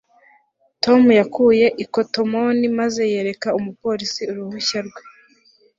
tom 0.83 1.01
yakuye 1.19 1.65
ikotomoni 1.83 2.65
maze 2.79 3.01
yereka 3.13 3.47
umupolisi 3.59 4.21
uruhushya 4.31 4.79
rwe 4.87 5.01